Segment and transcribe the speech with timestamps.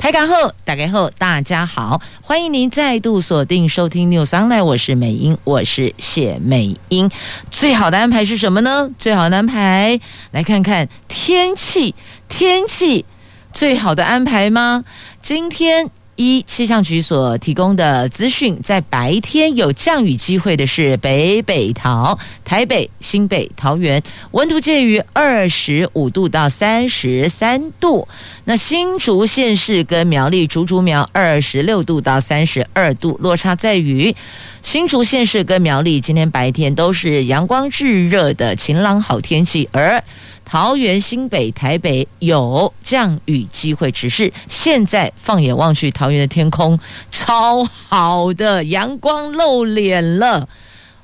[0.00, 7.10] 台港后，打开后，大家好，欢迎您再度锁定收听 News Online，我是美英，我是谢美英。
[7.50, 8.88] 最好的安排是什么呢？
[8.98, 10.00] 最好的安排，
[10.30, 11.94] 来看看天气，
[12.30, 13.04] 天气
[13.52, 14.84] 最好的安排吗？
[15.20, 15.90] 今天。
[16.20, 24.02] 一气象局所提供的资讯，在白天有降雨机会的是北北桃、台北、新北、桃园，
[24.32, 28.06] 温度介于二十五度到三十三度。
[28.44, 34.14] 那新竹县市跟苗栗竹竹苗二十六度到三十二度，落差在于
[34.60, 40.04] 新竹县市跟苗栗今天白天都是阳光炙热的晴朗好天气，而
[40.44, 46.78] 桃园、新北、台北有降雨机会，只是现在放眼望去，桃园的天空
[47.12, 50.48] 超好的，阳光露脸了。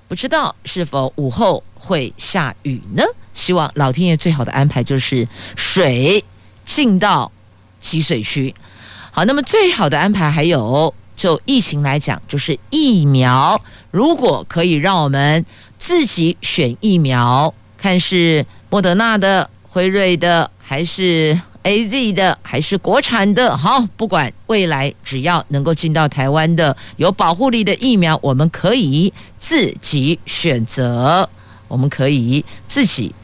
[0.08, 3.02] 不知道是否午后会下雨呢？
[3.34, 5.26] 希望老天爷最好的安排就是
[5.56, 6.24] 水
[6.64, 7.30] 进到
[7.80, 8.54] 集水区。
[9.10, 13.60] 好，那么最好的安排还有，就疫情来讲，就是疫苗。
[13.90, 15.44] 如果可以让我们
[15.78, 17.52] 自己选疫苗，
[17.86, 18.44] 看是。
[18.68, 23.56] 莫德纳的、辉瑞的，还是 AZ 的，还是国产的？
[23.56, 31.30] 好，不管未来只要能够进到台湾的有保护力的疫苗，我们可以自己选择，
[31.68, 33.14] 我们可以自己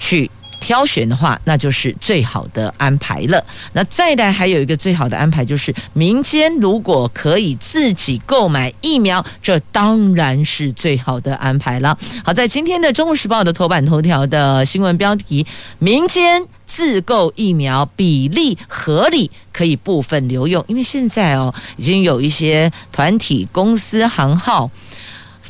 [0.00, 0.28] 去。
[0.62, 3.44] 挑选的话，那就是最好的安排了。
[3.72, 11.98] 那再来还有一个最好的安排，就是民间如果可以自己购买疫苗，这当然是最好的安排了。
[12.24, 15.44] 好，在今天的《中国时报》的头版头条的新闻标题：
[15.80, 20.64] 民间自购疫苗比例合理，可以部分留用。
[20.68, 24.70] 因为现在哦，已经有一些团体、公司、行号。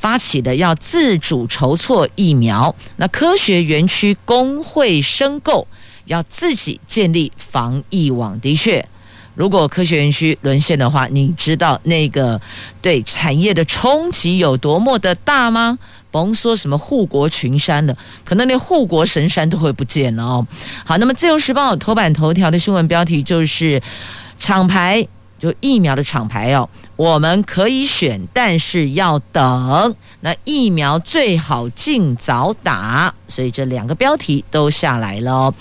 [0.02, 5.64] 发起的要自主筹措疫苗，那科学园区工会申购
[6.06, 8.38] 要自己建立防疫网。
[8.40, 8.84] 的确，
[9.36, 12.40] 如果科学园区沦陷的话，你知道那个
[12.80, 15.78] 对产业的冲击有多么的大吗？
[16.10, 20.44] 甭说什么护国群山了，可能连护国神山都会不见了哦。
[20.84, 23.80] 好，那么《自由时报》头版头条的新闻标题就是
[24.40, 25.06] 厂牌。
[25.38, 29.94] 就疫苗的厂牌哦，我们可以选，但是要等。
[30.20, 35.52] 那疫苗最好尽早打，所以这两个标题都下来了。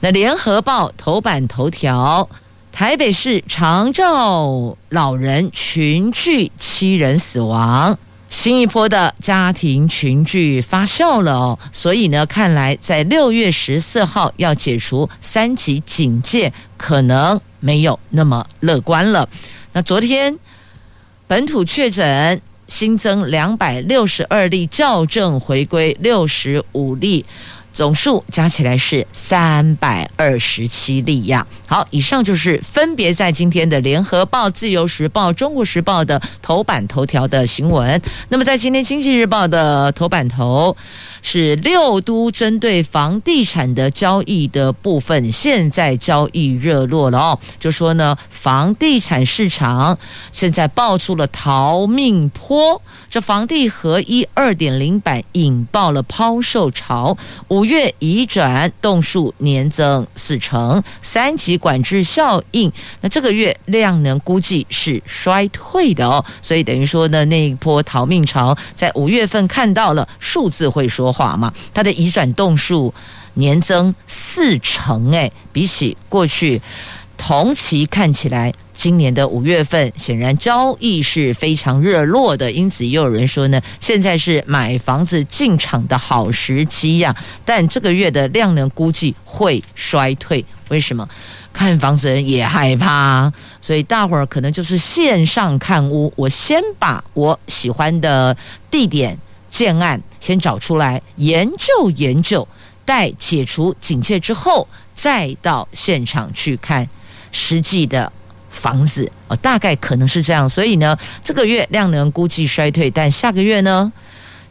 [0.00, 2.28] 那联合报头版头条：
[2.72, 7.96] 台北市长照老人群聚七人死亡，
[8.28, 11.58] 新一波的家庭群聚发酵了哦。
[11.72, 17.40] 所以呢，看来在六月十四号要解除三级警戒，可能。
[17.62, 19.28] 没有那么乐观了。
[19.74, 20.34] 那昨天
[21.30, 27.24] 本土确诊新增两百六十二例，校正回归六十五例。
[27.72, 31.46] 总数加起来是三百二十七例呀。
[31.66, 38.00] 好，以上就是分别在今天的《联合报》、《自由时报》、《中国时报》的头版头条的新闻。
[38.28, 40.76] 那么，在今天《经济日报》的头版头
[41.22, 47.38] 是六都针对房地产的交易的部分，现在交易热络了哦。
[47.60, 49.96] 就说呢，房地产市场
[50.32, 57.16] 现在爆出了逃命坡，这房地合一二点零版引爆了抛售潮。
[57.48, 62.72] 五五月移转动数年增四成，三级管制效应，
[63.02, 72.94] 那这个月量能估计是衰退的哦，所以等于说呢，那一波逃命潮在五月份看到了数字会说话嘛，它的移转动数
[73.34, 76.62] 年增四成，哎，比起过去
[77.20, 78.50] 同期看起来。
[78.72, 87.14] 今年的五月份，显然交易是非常热络的，因此也有人说呢，现在是买房子进场的好时机呀。
[87.44, 91.06] 但这个月的量能估计会衰退，为什么？
[91.52, 93.30] 看房子人也害怕，
[93.60, 98.34] 所以大伙儿可能就是线上看屋，我先把我喜欢的
[98.70, 99.18] 地点
[99.50, 102.48] 建案先找出来研究研究，
[102.86, 106.88] 待解除警戒之后，再到现场去看
[107.32, 108.12] 实际的。
[108.52, 113.90] 房子哦，大概可能是这样，所以呢，这个月量能估计衰退，但下个月呢，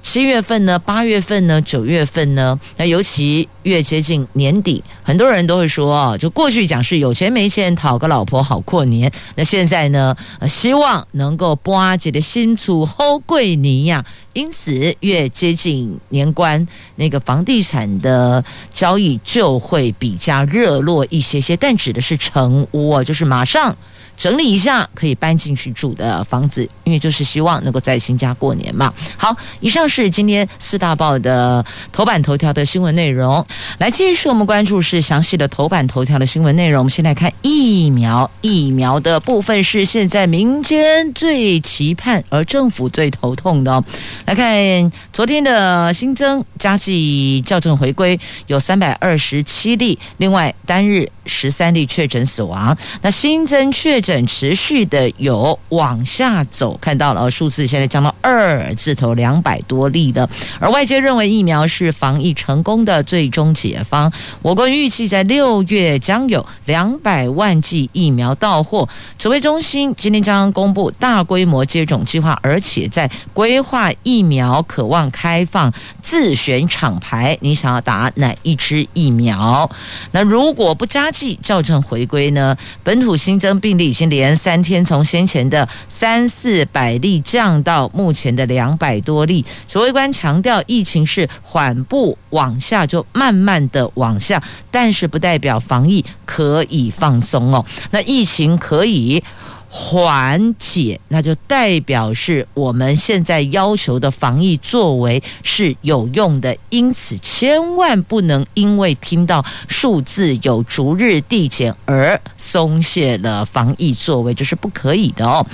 [0.01, 10.15] 七月份呢，八月份呢，九月份呢，那尤其越接近年底，很多人都会说啊，就过去讲是有钱没钱讨个老婆好过年，那现在呢，
[10.47, 14.03] 希望能够波阿姐的新厝好过年呀。
[14.33, 16.65] 因此，越接近年关，
[16.95, 23.75] 那个房地产的交易就会比较热络一些些，但指的是成屋啊，就是马上。
[24.19, 28.93] 整理一下可以搬进去住的房子，因为就是希望能够在新家过年嘛。
[29.17, 33.43] 好，以上是今天四大报的头版头条的新闻内容。
[33.77, 36.81] 来继续，我们关注是详细的头版头条的新闻内容。
[36.81, 43.81] 我们先来看疫苗，疫苗的部分是现在民间最期盼，而政府最头痛的哦。
[44.25, 52.75] 来看昨天的新增加计校正回归有三百二十七例，另外单日十三例确诊死亡。
[53.01, 54.09] 那新增确诊。
[54.39, 60.29] 持续的有往下走，看到了数字现在降到二字头两百多例了。
[60.59, 64.11] 而外界认为疫苗是防疫成功的最终解方。
[64.41, 68.87] 我国预计在六月将有两百万剂疫苗到货。
[69.17, 79.69] 指挥中心今天将公布大规模接种计划，而且在规划疫苗渴望开放自选厂牌，你想要打哪一支疫苗？
[80.11, 82.55] 那如果不加即校正回归呢？
[82.81, 83.89] 本土新增病例。
[83.89, 89.43] 已经连三天，从先前的三四百例降到目前的两百多例。
[89.67, 97.65] 指挥官强调，疫情是缓步往下，就慢慢的往下，但是不代表防疫可以放松哦。
[97.89, 99.21] 那疫情可以。
[99.71, 115.45] 缓解，那就代表是我们现在要求的防疫作为是有用的，因此千万不能因为听到数字有逐日递减而松懈了防疫作为，这是不可以的哦。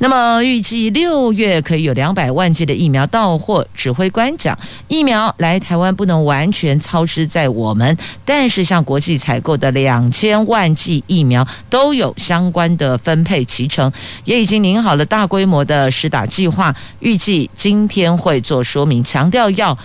[0.00, 4.58] 那么预计六月可以有两百万剂的疫苗到货，指挥官讲，
[4.88, 13.46] 疫苗来台湾不能完全操之在我们，但是像国际采购的两千万剂疫苗都有相关的分配。
[13.60, 13.92] 集成
[14.24, 19.76] 也已经拟好了大规模的施打计划，预计今天会做说明，强调要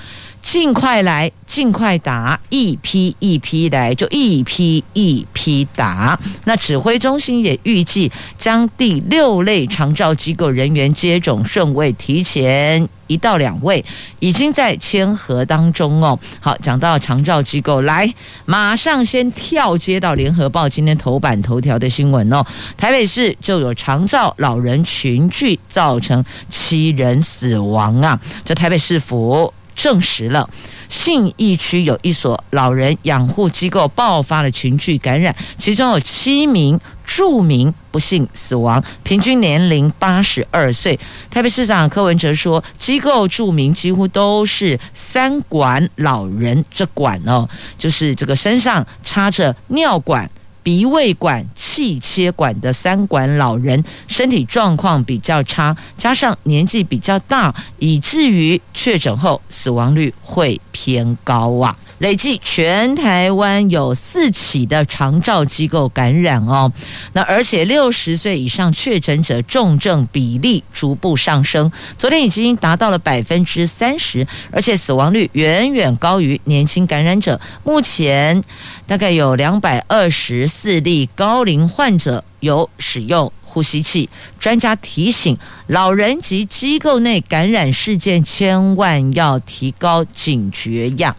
[0.46, 6.18] 尽快来，尽快打，一批一批来，就一批一批打。
[6.44, 13.84] 那指挥中心也预计将第六类长照机构人员接种顺位提前一到两位，
[14.20, 16.18] 已经在签核当中哦。
[16.40, 18.08] 好，讲到长照机构，来，
[18.46, 22.46] 马上先跳接到联合报今天头版头条的新闻哦。
[22.78, 28.22] 台北市就有长照老人群聚，造成七人死亡啊！
[28.46, 29.52] 这台北市府。
[29.76, 30.50] 证实了
[30.90, 40.98] 信义区有一所老人养护机构爆发了群聚感染，其中有七名住民不幸死亡，平均年龄八十二岁。
[41.30, 50.30] 台北市长柯文哲说，机构住民几乎都是三管老人，这管哦，就是这个身上插着尿管。
[50.66, 61.78] 鼻胃管、气切管的三管老人身体状况比较差，加上年纪比较大，以至于确诊后死亡率会偏高啊。
[62.00, 66.72] 累计全台湾有四起的长照机构感染哦，
[67.14, 77.40] 那而且六十岁以上确诊者重症比例逐步上升，昨天已经达到了百分之三十，而且死亡率远远高于年轻感染者。
[77.64, 78.44] 目前
[78.86, 85.38] 大概有两百二十四例高龄患者有使用呼吸器，专家提醒
[85.68, 91.16] 老人及机构内感染事件千万要提高警觉呀。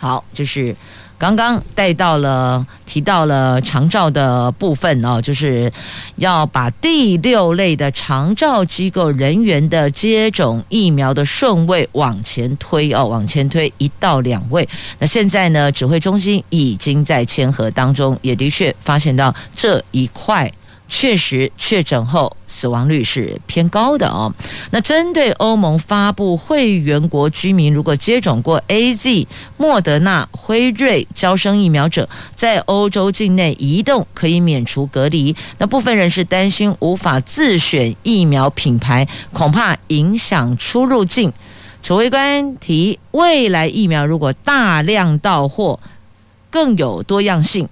[0.00, 0.74] 好，就是
[1.18, 5.70] 刚刚带到了提到了长照的部分哦，就是
[6.16, 14.66] 要把第六类的长照机构人员的接种疫苗的顺位往前推哦，往前推一到两位。
[14.98, 20.50] 那现在呢，指挥中心已经在签核当中，也的确发现到这一块。
[20.92, 24.34] 确实，确诊后死亡率是偏高的哦。
[24.72, 35.34] 那针对欧盟发布会员国居民，如果接种过 AZ、莫德纳、辉瑞、娇生疫苗者，在欧洲境内移动可以免除隔离。
[35.58, 41.32] 那部分人士担心无法自选疫苗品牌，恐怕影响出入境。
[41.82, 45.78] 指挥官提，未来疫苗如果大量到货，
[46.50, 47.68] 更有多样性。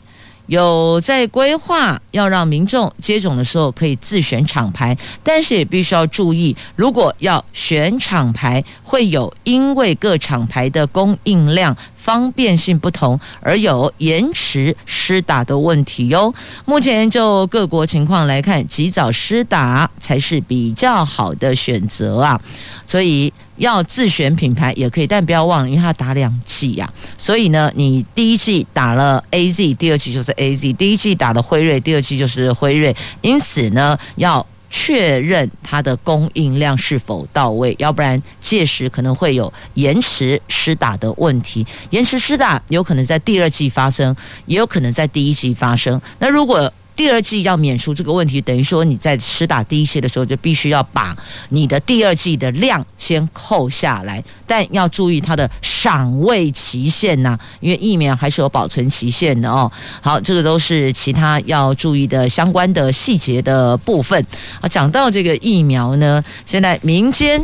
[0.49, 11.77] 有在规划要让民众接种的时候可以自选厂牌，但是也必须要注意，如果要选厂牌，会有因为各厂牌的供应量
[12.09, 16.35] 方便性不同而有延迟施打的问题哟。
[16.65, 22.41] 目前就各国情况来看，及早施打才是比较好的选择啊。
[22.87, 41.67] 所以要自选品牌也可以，但不要忘了，因为它打两剂呀，所以呢，你第一剂打了 AZ，第二剂就是 AZ，第一剂打了辉瑞，第二剂就是辉瑞，因此呢，要确认它的供应量是否到位，要不然届时可能会有延迟施打的问题。
[41.91, 44.15] 延迟施打有可能在第二季发生，
[44.47, 46.01] 也有可能在第一季发生。
[46.19, 51.17] 那如果第二季要免除这个问题，等于说你在施打第一期的时候就必须要把
[51.51, 59.71] 你的第二季的量先扣下来，但要注意它的赏味期限呐、因为疫苗还是有保存期限的哦。
[60.01, 64.21] 好，这个都是其他要注意的相关的细节的部分
[64.61, 64.67] 啊。
[64.69, 67.41] 讲到这个疫苗呢，现在民间。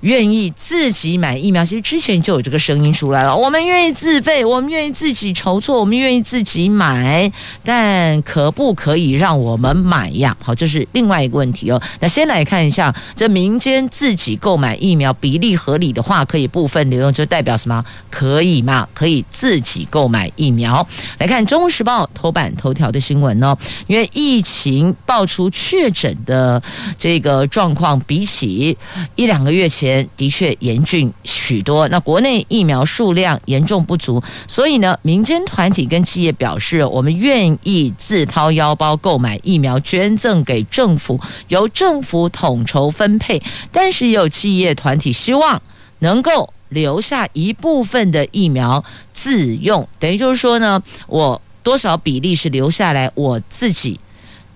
[0.00, 3.36] 愿意自己买疫苗，其实之前就有这个声音出来了。
[3.36, 7.30] 我们愿意自费，我们愿意自己筹措，我们愿意自己买，
[7.64, 10.36] 但可不可以让我们买呀？
[10.40, 11.82] 好，这是另外一个问题哦。
[11.98, 17.84] 那先来看一下，这民间自己购买疫苗比例合理的话，可以部分留用，就代表什么？
[18.08, 18.86] 可以吗？
[18.94, 20.86] 可以自己购买疫苗。
[21.18, 26.62] 来看《中国时报》头版头条的新闻哦，因为疫情爆出确诊的
[26.96, 28.78] 这个状况，比起
[29.16, 29.87] 一两个月前。
[30.16, 43.42] 的确严峻许多，那国内疫苗数量严重不足，所以呢，民间团体跟企业表示，我们愿意自掏腰包购买疫苗，捐赠给政府，由政府统筹分配。
[43.70, 45.60] 但是也有企业团体希望
[46.00, 53.98] 能够留下一部分的疫苗自用，等于就是说呢，我多少比例是留下来我自己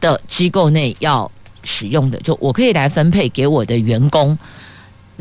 [0.00, 1.30] 的机构内要
[1.62, 4.36] 使用的，就我可以来分配给我的员工。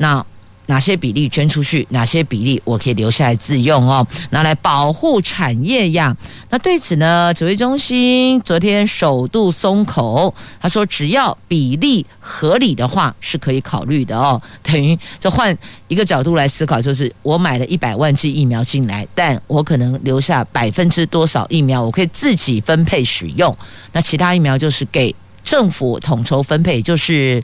[0.02, 0.26] 那
[0.68, 6.16] 哪些比例捐出去，哪些比例我可以留下来自用哦，拿来保护产业呀？
[6.50, 14.42] 那对此呢，指挥中心昨天首度松口，他说只要比例合理的话是可以考虑的哦。
[14.64, 15.56] 等于就换
[15.90, 23.54] 一个角度来思考，就是我买了一百万剂疫苗进来，但我可能留下百分之多少疫苗，我可以自己分配使用。
[23.92, 27.44] 那其他疫苗就是给政府统筹分配，就是。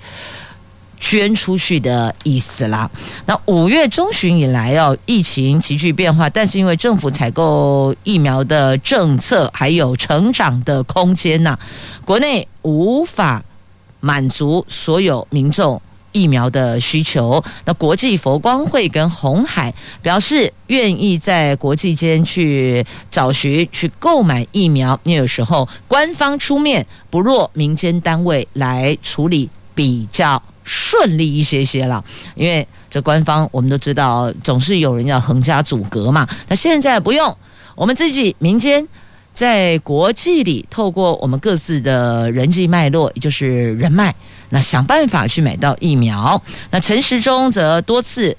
[0.99, 2.89] 捐出去的意思啦。
[3.25, 11.57] 那五月中旬以来哦，疫情急剧变化，但是因为政府采购疫苗的政策还有成长的空间呐，
[12.03, 13.43] 国内无法
[13.99, 17.43] 满足所有民众疫苗的需求。
[17.65, 30.41] 那国际佛光会跟红海表示愿意在国际间去找寻、去购买疫苗，因为有时候官方出面不若民间单位来处理比较。
[30.67, 32.03] 顺利一些些了，
[32.35, 36.27] 因为这官方我们都知道，总是有人要横加阻隔嘛。
[36.49, 37.35] 那现在不用，
[37.73, 38.85] 我们自己民间
[39.33, 44.13] 在国际里，透过我们各自的人际脉络，也就是人脉，
[44.49, 46.41] 那想办法去买到疫苗。
[46.69, 48.35] 那陈时中则多次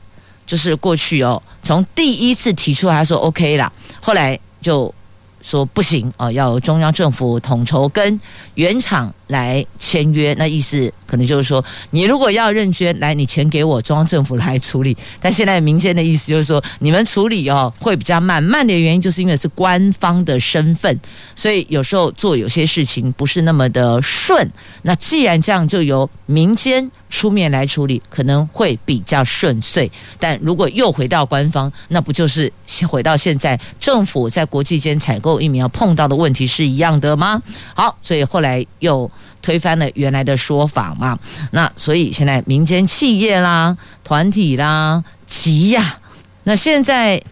[0.46, 4.94] 就是过去哦，从第一次提出来说 OK 了，后来就
[5.40, 8.20] 说不行啊，要中央政府统筹跟
[8.54, 10.92] 原厂来签约，那意思。
[11.06, 14.94] 可能就是说，你如果要认捐，来，你钱给我，中央政府来处理。
[15.22, 21.00] 但现在民间的意思就是说，你们处理哦会比较慢，慢的原因就是因为是官方的身份，
[21.34, 24.46] 所以有时候做有些事情不是那么的顺。
[24.82, 29.90] 那既然这样，就由民间出面来处理，可能会比较顺遂。
[30.20, 32.52] 但如果又回到官方，那不就是
[32.86, 37.42] 回到现在政府在国际间采购疫苗碰到的问题是一样的吗？
[37.74, 39.10] 好，所以后来又。
[39.40, 41.16] 推翻了原来的说法嘛？
[41.52, 45.96] 那所以现在民间企业啦、团体啦急呀，
[46.42, 47.22] 那现在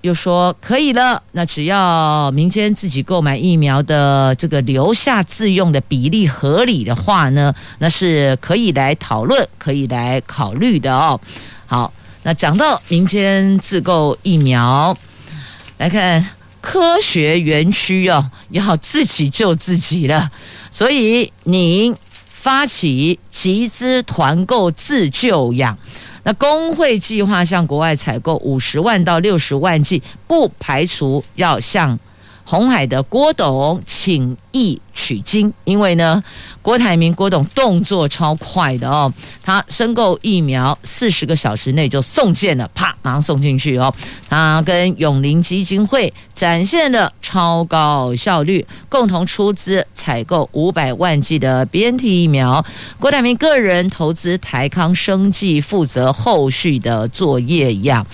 [0.00, 11.20] 又说可以了，那只要民间自己购买疫苗的这个留下自用的比例合理的话呢，那是可以来讨论、可以来考虑的哦。
[11.66, 11.92] 好，
[12.22, 14.96] 那讲到民间自购疫苗，
[15.76, 16.26] 来看
[16.60, 20.30] 科学园区哦，要自己救自己了。
[20.70, 21.96] 所以，您
[22.28, 25.76] 发起集资团购自救养，
[26.22, 31.98] 那工会计划向国外采购五十万到六十万剂，不排除要向
[32.50, 36.20] 红海的郭董请益取经，因为呢，
[36.60, 43.94] 郭台铭郭董动作超快的哦，他申购疫苗四十个小时内就送件了，啪，马上送进去哦。
[44.28, 52.64] 他跟永龄基金会展现了超高效率，共同出资采购五百万剂的 BNT 疫苗。
[52.98, 58.04] 郭台铭个人投资台康生技，负责后续的作业呀。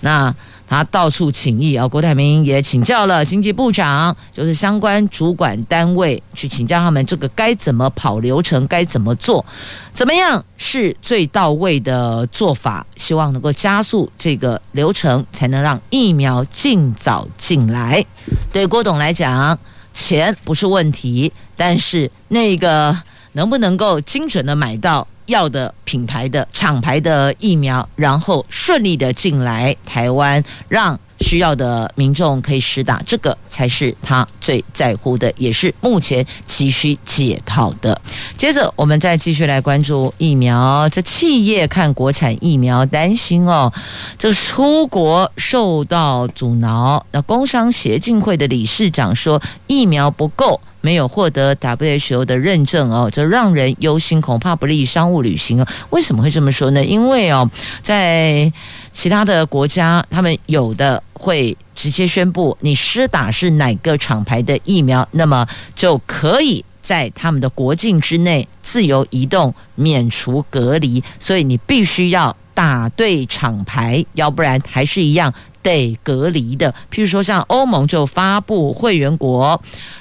[0.00, 0.34] 那
[0.66, 9.44] 他到处请益啊，郭台铭也请教了经济部长，就是相关主管单位去请教他们这个该怎么跑流程，该怎么做，
[9.92, 18.04] 怎么样是最到位的做法，希望能够加速这个流程，才能让疫苗尽早进来。
[18.52, 19.58] 对郭董来讲，
[19.92, 22.96] 钱不是问题，但是那个
[23.32, 25.06] 能不能够精准的买到？
[25.26, 37.98] 要的品牌的厂牌的疫苗，然后顺利的进来台湾，让需要的民众可以实打，这个才是他最在乎的，也是目前急需解套的。
[38.36, 40.88] 接着，我们再继续来关注疫苗。
[40.88, 43.72] 这企业看国产疫苗担心哦，
[44.18, 47.04] 这出国受到阻挠。
[47.12, 50.60] 那工商协进会的理事长说，疫苗不够。
[50.84, 55.66] 没有获得 WHO 的认证哦，这让人忧心，恐怕不利于商务旅行哦。
[55.88, 56.84] 为什么会这么说呢？
[56.84, 57.50] 因为哦，
[57.80, 58.52] 在
[58.92, 71.02] 其他的国家，他们有的会直接宣布你施打是哪个厂牌的疫苗，那么就可以在他们的国境之内自由移动，免除隔离。
[71.18, 75.32] 所以你必须要打对厂牌，要不然还是一样。
[75.64, 79.60] 得隔离的，譬如说像欧盟就发布会员国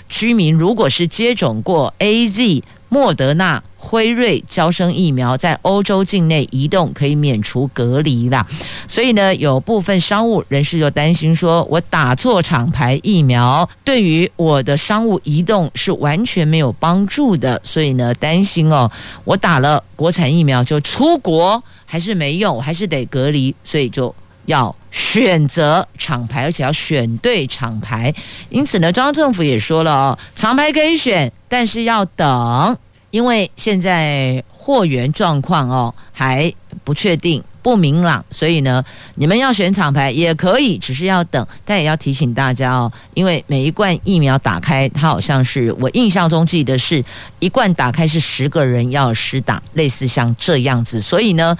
[0.09, 8.45] 居民，如果是接种过 AZ、莫德纳、辉瑞、交生疫苗，在欧洲境内移动可以免除隔离啦。
[8.87, 17.59] 所以呢，有部分商务人士就担心说，我打错厂牌疫苗，对于我的商务移动是完全没有帮助的。
[17.63, 18.91] 所以呢，担心哦，
[19.23, 24.13] 我打了国产疫苗就出国还是没用，还是得隔离，所以就。
[24.45, 28.13] 要选择厂牌，而且要选对厂牌。
[28.49, 32.77] 因此呢，中央政府也说了哦，厂牌可以选，但是要等，
[33.11, 37.43] 因为现在货源状况哦还不确定。
[37.63, 38.83] 不明朗，所以呢，
[39.15, 41.47] 你们要选厂牌也可以，只是要等。
[41.63, 47.03] 但也要提醒大家哦，因为每一罐疫苗打开，它好像是我印象中记得是
[47.39, 50.99] 一罐打开是十个人要施打，类似像这样子。
[50.99, 51.57] 所以呢，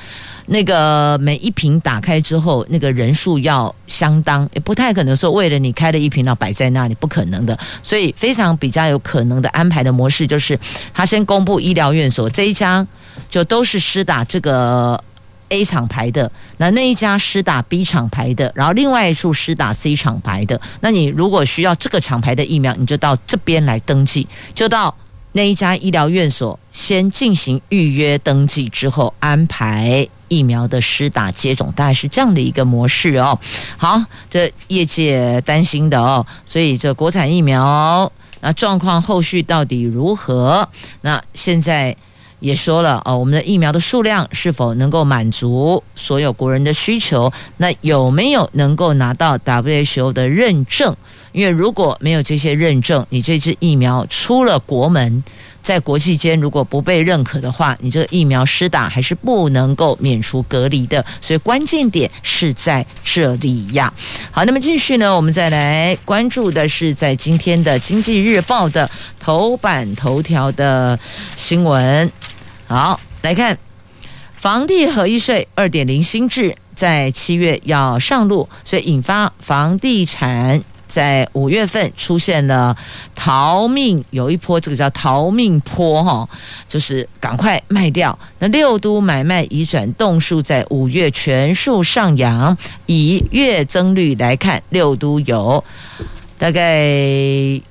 [0.48, 7.58] 那个每一瓶打开之后，那个人数要相当，也不太可能说为了你开了一瓶要摆在那里，不可能的。
[7.82, 10.60] 所以非常比较有可能的安排的模式，就是
[10.94, 12.86] 他先公布医疗院所这一家
[13.30, 15.02] 就都是施打这个。
[15.50, 20.60] A 厂牌的，那那一家施打 B 厂牌的，然后另外一处施打 C 厂牌的。
[20.82, 24.96] 那你如果需要这个厂牌的疫苗，你就到这边来登记，就到
[25.34, 33.38] 那一家医疗院所先进行预约登记，之后安排疫苗的施打接种，大概是这样的一个模式哦。
[33.78, 40.68] 好，这业界担心的哦，所以这国产疫苗那状况后续到底如何？
[41.02, 41.96] 那现在。
[42.44, 47.32] 也说了哦，我们的疫苗的数量是否能够满足所有国人的需求？
[47.56, 50.94] 那有没有能够拿到 WHO 的认证？
[51.32, 55.24] 因为如果没有这些认证，你这支疫苗出了国门，
[55.62, 61.04] 在国际间如果不被认可的话，你这个疫苗施打还是不能够免除隔离的。
[61.22, 63.92] 所以关键点是在这里呀。
[64.32, 71.00] 好，那么继续呢，我们再来关注的是在今天的《经济日报》的头版头条的
[71.38, 72.12] 新闻。
[72.74, 73.56] 好，来看
[74.34, 82.76] 房地合一税二点零新制在七月要上路，所以引发房地产在五月份出现了
[83.14, 86.28] 逃命，有一波这个叫逃命坡哈，
[86.68, 88.18] 就是赶快卖掉。
[88.40, 92.58] 那六都买卖移转栋数在五月全数上扬，
[92.88, 95.64] 以月增率来看，六都有
[96.40, 97.62] 大概。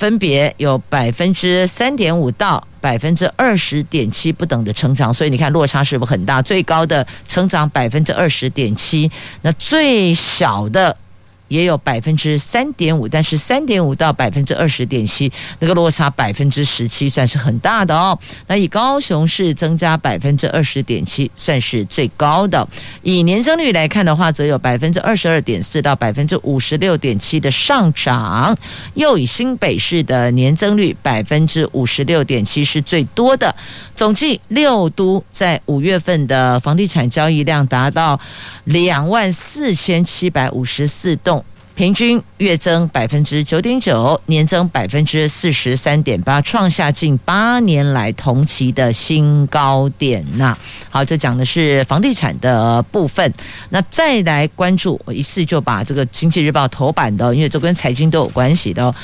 [0.00, 6.40] 分别有百分之三点五到百分之二十点七不等的成长，所以你看落差是不是很大？
[6.40, 9.10] 最高的成长百分之二十点七，
[9.42, 10.96] 那最小的。
[11.50, 18.16] 也有百分之三点五，但是三点五到百分之二十点七，那个落差百分之十七算是很大的哦。
[18.46, 22.66] 那以高雄市增加百分之二十点七，算是最高的。
[23.02, 28.56] 以年增率来看的话，则有百分之二十二点四到百分之五十六点七的上涨。
[28.94, 33.52] 又以新北市的年增率百分之五十六点七是最多的。
[33.96, 38.18] 总计六都在五月份的房地产交易量达到
[38.64, 41.39] 两万四千七百五十四栋。
[41.80, 50.54] 平均月增百分之九点九，年增百分之四十三点八，创下近八年来同期的新高点呐。
[50.90, 53.32] 好，这讲的是房地产的部分。
[53.70, 58.94] 那再来关注，我一次就把这个《经济日报》头版的，因为这跟财经都有关系的。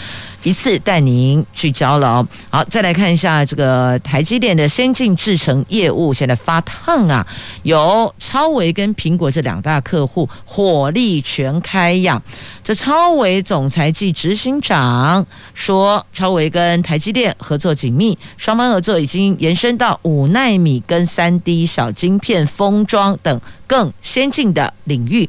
[0.46, 2.28] 一次带您聚焦了哦。
[2.50, 7.26] 好，再来看一下这个台积电的先进制程业务，现在发烫啊，
[7.64, 12.22] 有超微跟苹果这两大客户火力全开呀。
[12.62, 25.28] 这超微总裁暨执行长说，超微跟台积电合作紧密，双方合作已经延伸到五纳米跟三 D 小晶片封装等更先进的领域，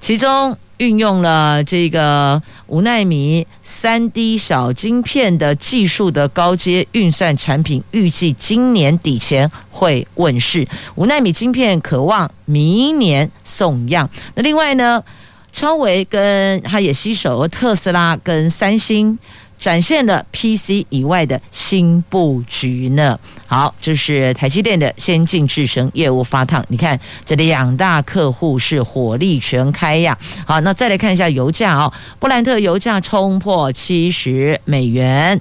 [0.00, 10.66] 其中运用了这个五纳米三 D 小晶片的技术的高阶运算产品，预计今年底前会问世。
[10.94, 14.08] 五纳米晶片渴望明年送样。
[14.34, 15.02] 那另外呢？
[15.52, 19.18] 超维跟他也携手特斯拉跟三星，
[19.58, 23.18] 展现了 PC 以外的新布局呢。
[23.46, 26.64] 好，这是台积电的先进制程业务发烫。
[26.68, 30.16] 你看这两大客户是火力全开呀。
[30.44, 35.40] 好，那再来看一下油价哦，布兰特油价冲破七十美元。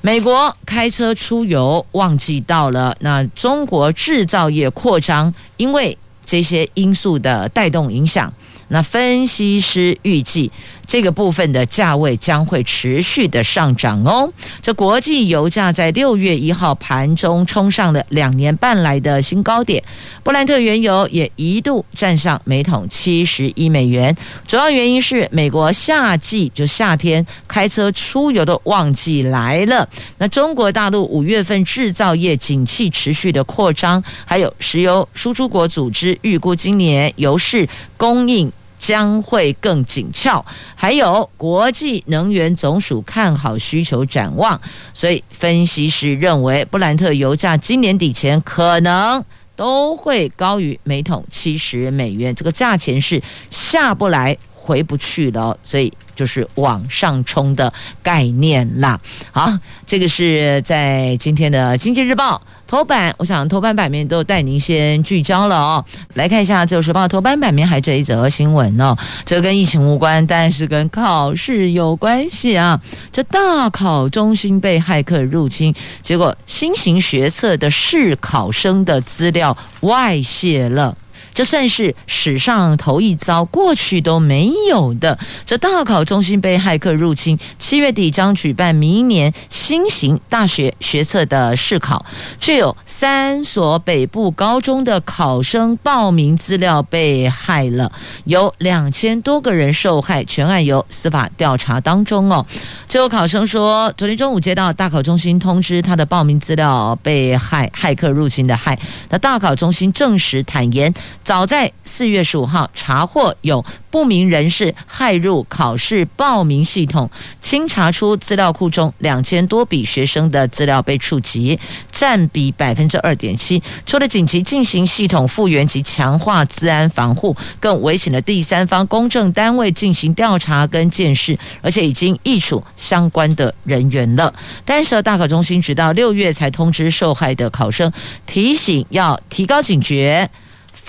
[0.00, 8.32] 美国开车出游旺季到了，那中国制造业扩张，因为这些因素的带动影响。
[8.72, 10.50] 那分析师预计，
[10.86, 14.32] 这个部分的价位将会持续的上涨哦。
[14.62, 19.82] 这国际油价在六月一号盘中冲上了两年半来的新高点，
[20.22, 24.16] 布兰特原油也一度站上每桶七十一美元。
[24.46, 29.88] 主要原因是美国夏季就夏天开车出游的旺季来了。
[30.18, 38.50] 那中国大陆五月份制造业景气持续的扩张，还有石油输出国组织预估今年油市供应。
[38.80, 40.42] 将会更紧俏，
[40.74, 44.58] 还有国际能源总署看好需求展望，
[44.94, 49.22] 所以分析师认为布兰特油价今年底前可能
[49.54, 55.92] 都会高于每桶七十美元，这个价钱是下不来回不去了，所以。
[56.12, 59.00] 就是往上冲的概念啦。
[59.30, 59.50] 好，
[59.86, 65.82] 这个是在今天的《经济日报》头版，我想头版版面都带您先聚焦了哦。
[66.12, 68.94] 来看一下《自由时报》头版版面还这一则新闻哦，
[69.24, 72.78] 这跟疫情无关，但是跟考试有关系啊。
[73.10, 80.94] 这大考中心被骇客入侵，结果新型学测的试考生的资料外泄了。
[81.32, 85.18] 这算是史上头一遭，过去都没有的。
[85.46, 92.04] 这大考中心被骇客入侵，七月底将举办明年新型大学学测的试考，
[92.38, 97.90] 却有三所北部高中的考生报名资料被害了，
[98.24, 102.44] 有两千多个人受害，全案由司法调查当中哦。
[102.88, 108.78] 这有考生说，昨天中午接到大考中心通知，他的报名资料被害，骇客入侵的害。
[109.08, 110.92] 那大考中心证实坦言。
[111.30, 117.08] 早在四月十五号查获有不明人士骇入考试报名系统，
[117.40, 121.56] 清查出资料库中两千多笔学生的资料被触及，
[121.92, 123.62] 占比百分之二点七。
[123.86, 134.34] 除了紧急进行系统复原及强化治安防护，更委请了第三方公证单位进行调查跟监视，而且已经易处相关的人员了。
[134.64, 137.92] 但是大考中心直到六月才通知受害的考生，
[138.26, 140.28] 提醒要提高警觉。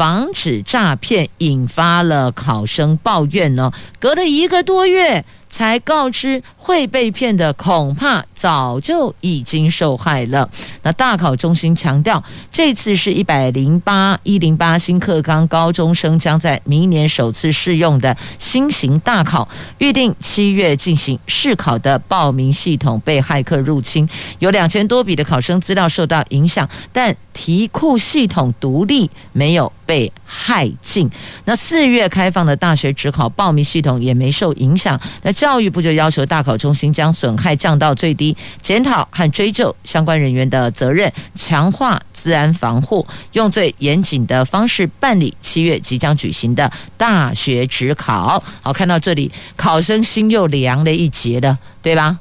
[0.01, 3.71] 防止诈骗，引发了考生抱怨呢。
[3.99, 5.23] 隔了一个多月。
[5.51, 10.49] 才告知会被骗的，恐怕早就已经受害了。
[10.81, 19.47] 那大考中心强调，这次是一百零八一零八新课纲高中生将在明年首次试用的新型大考，
[19.79, 24.07] 预定七月进行试考的报名系统被骇客入侵，
[24.39, 31.11] 有两千多笔的考生资料受到影响，但题库系统独立，没有被骇进。
[31.43, 34.97] 那四月开放的大学指考报名系统也没受影响。
[35.23, 48.43] 那教育部就要求大考中心将损害降到最低，检讨和追究相关人员的责任，强化治安防护，用最严谨的方式办理七月即将举行的大学指考。
[48.61, 52.19] 好，看到这里，考生心又凉了一截了，对吧？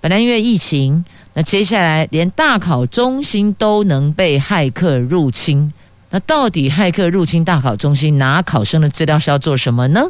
[0.00, 5.70] 本来因为疫情，那接下来连大考中心都能被骇客入侵，
[6.08, 10.00] 那到底骇客入侵大考中心拿考生的资料是要做什么呢？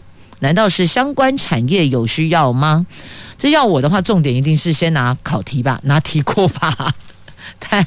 [0.41, 2.85] 难道是相关产业有需要吗？
[3.37, 6.95] 这要我的话，重点一定是先拿考题吧，拿题库吧。
[7.59, 7.87] 但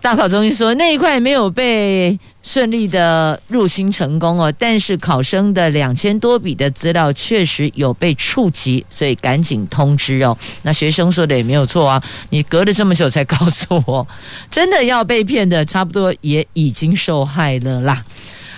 [0.00, 10.36] 大考中心说那一块没有被顺利的入侵成功哦，但是考生的两千多笔的资料确实有被触及，所以赶紧通知哦。
[10.62, 14.06] 那学生说的也没有错啊，你隔了这么久才告诉我，
[14.50, 18.04] 真的要被骗的，差不多也已经受害了啦。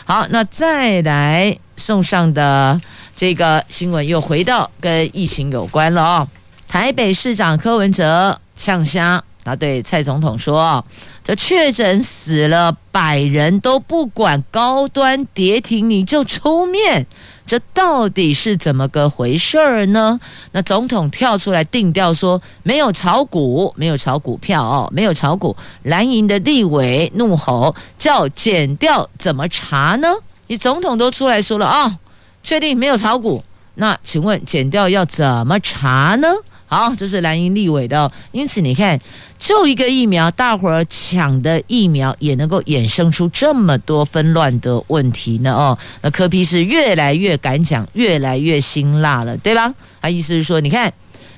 [0.05, 2.81] 好，那再来送上的。
[3.21, 6.29] 这个新闻又回到跟疫情有关了哦。
[6.67, 10.83] 台北市长柯文哲呛声，他对蔡总统说
[11.23, 17.07] ：“这确诊死了百人都不管，高端跌停你就出面。”
[17.47, 20.19] 这到底是怎么个回事儿呢？
[20.53, 25.55] 那总统跳出来定调说，没有炒股，没有炒股票哦，没有炒股。
[25.83, 30.09] 蓝营的立委怒吼，叫减掉怎么查呢？
[30.47, 31.99] 你总统都出来说了啊、哦，
[32.43, 33.43] 确定没有炒股。
[33.75, 36.29] 那请问减掉要怎么查呢？
[36.67, 38.97] 好，这是蓝营立委的哦，因此你看，
[39.41, 45.53] 就一个疫苗，大伙儿抢的疫苗也能够衍生出这么多纷乱的问题呢？
[45.53, 49.75] 哦，那柯 P 是越来越敢讲，越来越辛辣了，对吧？
[50.01, 50.93] 他意思是说，你看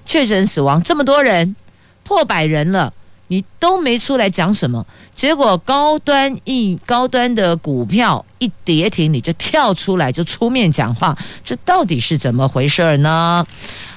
[0.04, 1.56] 确诊死亡这么多人，
[2.04, 2.92] 破百人了。
[3.33, 13.47] 你都没出来讲什么，结果高端一高端的股票一跌停，你就跳出来就出面讲话，这到底是怎么回事呢？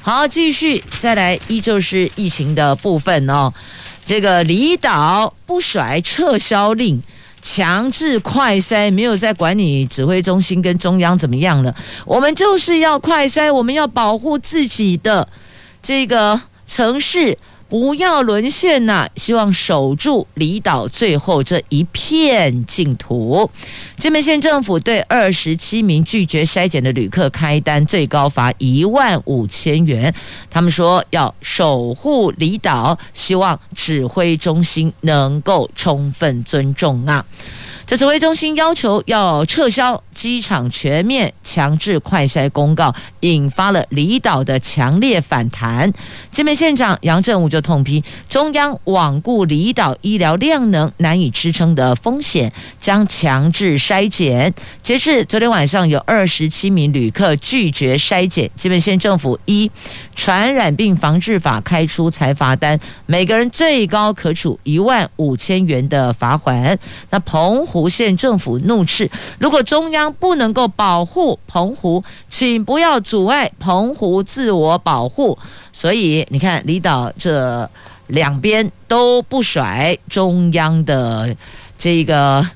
[0.02, 3.54] 好，继续再来，依旧是疫情的部分哦。
[4.06, 7.04] 这个离岛不甩撤销令，
[7.42, 15.28] 强制快筛，没有在管你指挥中心跟中央怎么样了，我们就是要快筛，我们要保护自己的
[15.84, 17.38] 这个城市。
[17.68, 23.50] 不要沦陷呐、希望守住离岛最后这一片净土。
[23.98, 30.14] 金门县政府对二十七名拒绝筛检的旅客开单，最高罚一万五千元。
[30.50, 37.26] 他们说要守护离岛，希望指挥中心能够充分尊重啊。
[37.88, 45.94] 这指挥中心要求要撤销机场全面强制快筛公告，引发了离岛的强烈反弹。
[46.32, 54.52] 金门县长杨振武就痛批中央罔顾离岛医疗量能难以支撑的风险，将强制筛检。
[54.82, 58.50] 截至昨天晚上，有二十七名旅客拒绝筛检。
[58.56, 59.70] 金门县政府依
[60.16, 66.76] 传染病防治法开出裁罚单，每个人最高可处一万五千元的罚锾。
[67.12, 67.75] 那澎湖。
[67.76, 75.38] 湖县政府怒斥：如果中央不能够保护澎湖，请不要阻碍澎湖自我保护。
[75.74, 77.70] 所以你看，离岛这
[78.08, 81.36] 两边都不甩中央的
[81.78, 82.48] 这个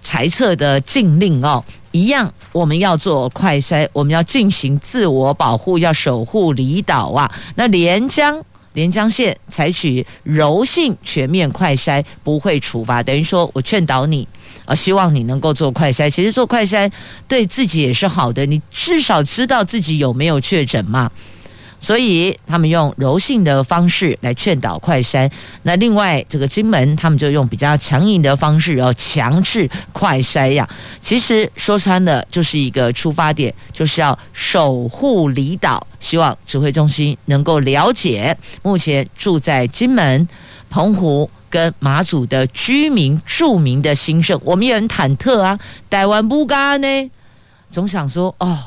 [0.00, 7.28] 裁撤的禁令哦，一样，我们要做快筛，我们要进行自我保护，要守护离岛啊。
[7.56, 8.40] 那连江。
[8.72, 14.26] 连江县采取柔性全面快筛，不会处罚，等于说我劝导你，
[14.70, 16.08] 啊，希望你能够做快筛。
[16.08, 16.88] 其实做快筛
[17.26, 21.10] 对自己也是好的，你至少知道自己有没有确诊嘛。
[21.80, 25.28] 所以他们用柔性的方式来劝导快筛，
[25.62, 30.68] 那另外这个金门他们就用比较强硬的方式，要强制快筛呀。
[31.00, 40.28] 其实说穿了就是一个出发点，就是要守护离岛，希望指挥中心能够了解目前住在金门、
[40.68, 44.40] 澎湖跟马祖的居民住民的兴盛。
[44.42, 45.58] 我们也很忐忑啊，
[45.90, 47.10] 台湾不干呢，
[47.70, 48.58] 总想说哦。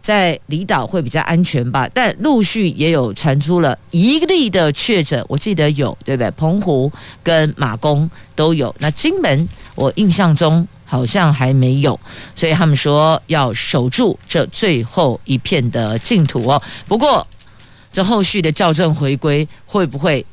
[0.00, 6.30] 在离岛会比较安全吧，但陆续也有传出了一例的确诊，我记得有，对不对？
[6.30, 6.90] 澎湖
[7.22, 11.98] 跟马公都有，那金门我印象中好像还没有，
[12.34, 16.62] 所以他们说要守住这最后一片的净土哦。
[16.86, 17.26] 不过
[17.92, 20.24] 这后续的校正回归会不会？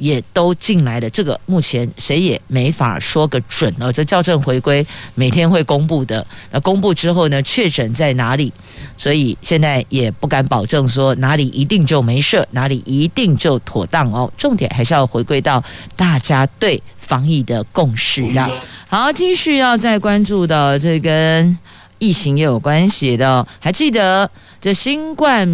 [0.00, 3.92] 也都进来了，这个目前谁也没法说个准哦。
[3.92, 4.84] 这校正回归
[5.14, 8.50] 每天会公布的，那公布之后呢，确诊在哪里？
[8.96, 14.32] 所以现在也不敢保证说哪里一定就没事，哪里一定就妥当哦。
[14.38, 15.62] 重点还是要回归到
[15.94, 18.50] 大家对防疫的共识啊。
[18.88, 21.56] 好，继续要再关注的这跟
[22.00, 24.28] 疫情也有关系的，还记得？
[24.60, 25.46] 这新冠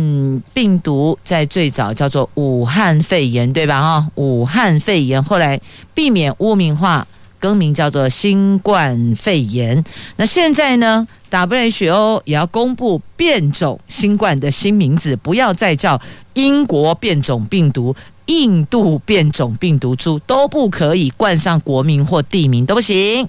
[0.53, 3.81] 病毒在最早叫做武汉肺炎，对吧？
[3.81, 5.61] 哈，武汉肺炎后来
[5.95, 7.07] 避免污名化，
[7.39, 9.85] 更名叫做新冠肺炎。
[10.17, 16.01] 那现在呢，WHO 也要公布变种新冠的新名字，不要再叫
[16.35, 23.29] 英国变种病毒、印度变种病毒株，都不可以冠上国名或地名，都不行。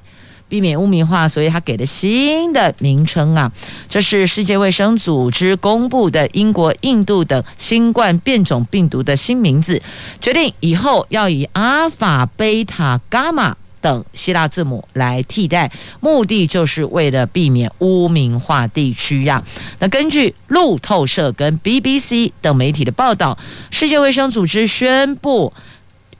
[0.49, 3.51] 避免污名化，所以他给了新的名称啊。
[3.89, 9.81] 这是世界卫生组织公布的英国、印度等新冠变种病毒的新名字，
[10.21, 19.43] 决定以后要以阿法、贝塔、伽马等希腊字母来替代，目的就是为了避免污名化地区呀。
[19.79, 23.37] 那根据路透社跟 BBC 等媒体的报道，
[23.69, 25.53] 世界卫生组织宣布，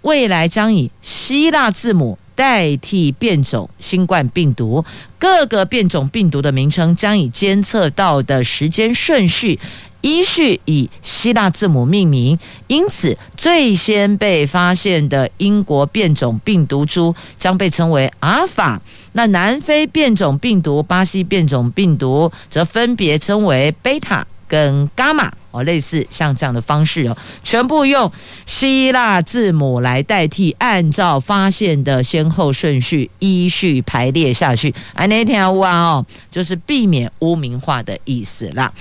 [0.02, 2.18] 未来将以希腊字母。
[2.38, 4.86] 代替变种新冠病毒，
[5.18, 9.60] 各个变种病毒的名称将以监测到的时间顺序
[10.02, 18.80] 依序以希腊字母命名，因此最先被发现的英国变种病毒株将被称为阿尔法。
[19.14, 25.32] 那南非变种病毒、巴西变种病毒则分别称为贝塔跟伽马。
[25.58, 28.12] 哦，类似像这样的方式哦，全部用
[28.46, 34.74] 希腊字母来代替，按照发现的先后顺序依序排列下去。
[34.94, 38.72] 啊，那天哇哦，就是避免污名化的意思啦。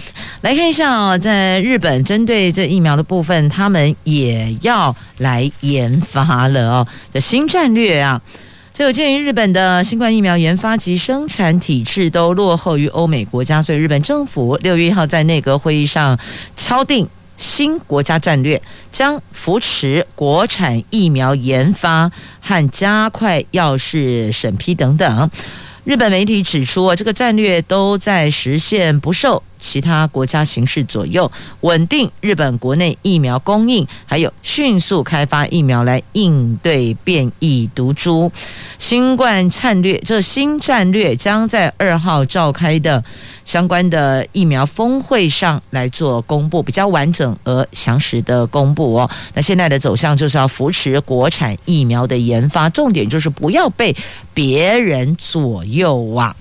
[0.43, 8.21] 来看一下哦，在日本针对这疫苗的部分，他们也要来研发了哦，的新战略啊。
[8.77, 16.19] 这有鉴于日本的新冠疫苗研发及生产体制都落后于欧美国家，所以日本政府六月一号在内阁会议上
[16.57, 17.09] 敲定
[17.39, 18.61] 新国家战略，
[18.93, 22.12] 将扶持国产疫苗研发
[22.43, 25.31] 和加快药事审批等等。
[25.85, 38.31] 日本媒体指出，这个战略都在实现不受其他国家形势左右，稳定日本国内疫苗供应，还有迅速开发疫苗来应对变异毒株。
[38.79, 43.03] 新冠战略，这新战略将在二号召开的
[43.45, 49.11] 相关的疫苗峰会上来做公布，比较完整而详实的公布哦。
[49.35, 53.95] 那现在的走向就是要扶持国产疫苗的研发，重点就是不要被
[54.35, 56.35] 别人左右啊。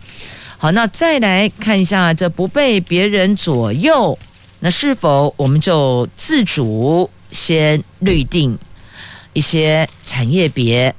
[0.58, 4.18] 好，那再来看一下，这不被别人左右，
[4.62, 8.58] 那是否我们就自主先预定
[9.34, 10.96] 一些产业别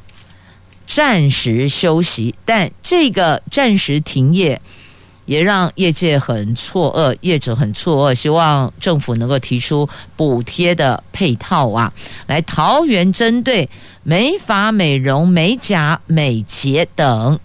[0.87, 2.35] 暂时休息？
[2.45, 4.61] 但这个暂时停业
[5.25, 11.92] 也让业界很错愕，业者很错愕，希望政府能够提出补贴的配套啊，
[12.27, 13.69] 来桃园针对
[14.05, 17.40] 美发、美容、美甲、美睫等。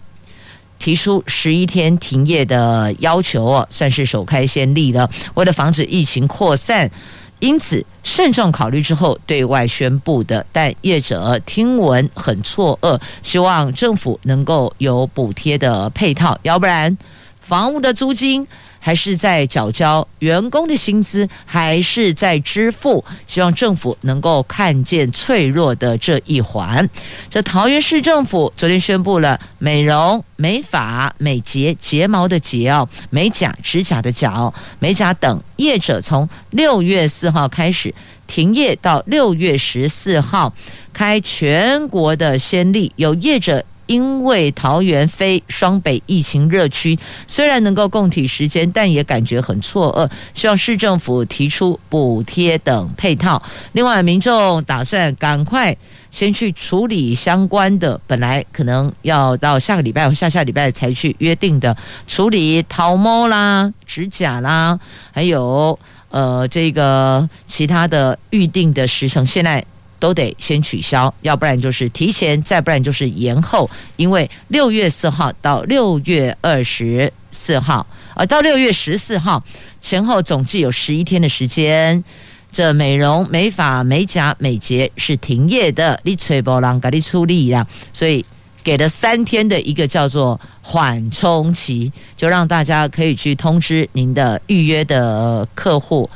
[0.82, 5.08] 提出十一天停业的要求哦，算是首开先例了。
[5.34, 6.90] 为了防止疫情扩散，
[7.38, 10.44] 因此慎重考虑之后对外宣布的。
[10.50, 16.98] 但业者听闻很错愕，希望政府能够有补贴的配套，要不然
[17.42, 18.46] 房屋的租金。
[18.84, 23.04] 还是在缴交员工的薪资，还是在支付？
[23.28, 26.90] 希望政府能够看见脆弱的这一环。
[27.30, 37.94] 这桃园市政府昨天宣布了美容、美发、美睫、睫毛的睫哦，美甲、指甲的甲哦，美甲等业者从六月四号开始
[38.26, 40.52] 停业，到六月十四号
[40.92, 43.64] 开全国的先例，有业者。
[43.86, 50.10] 因为桃园非双北疫情热区，虽然能够共体时间，但也感觉很错愕。
[50.34, 53.42] 希望市政府提出补贴等配套。
[53.72, 55.76] 另外，民众打算赶快
[56.10, 64.78] 先去处理相关的，本来可能要到下个礼拜或下下礼拜才去约定的处理桃猫啦、指甲啦，
[65.10, 65.78] 还有
[66.10, 69.64] 呃这个其他的预定的时程，现在。
[70.02, 73.70] 都得先取消，要不然就是提前，再不然就是延后。
[73.94, 77.86] 因为六月四号到六月二十四号，
[78.16, 79.40] 呃，到六月十四号
[79.80, 82.02] 前后总计有十一天的时间，
[82.50, 87.64] 这美容、美发、美甲、美睫是停业的，你吹波浪给你处理呀。
[87.92, 88.26] 所以
[88.64, 96.10] 给了三天的一个叫做缓冲期，就让大家可以去通知您的预约的客户。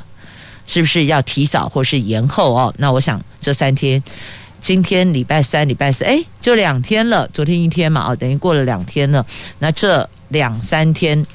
[0.67, 2.71] 是不是要提早或是延后哦？
[2.77, 4.01] 那我想这三天，
[4.59, 7.27] 今天礼拜三、礼拜四，哎，就两天了。
[7.29, 9.25] 昨天一天嘛，哦，等于过了两天了。
[9.57, 11.25] 那这两三天，